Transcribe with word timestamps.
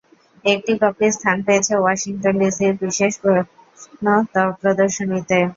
একটি 0.45 0.73
কপি 0.81 1.05
স্থান 1.15 1.37
পেয়েছে 1.47 1.73
ওয়াশিংটন 1.77 2.35
ডিসির 2.41 2.73
বিশেষ 2.83 3.13
প্রত্নপ্রদর্শনীতে। 3.23 5.39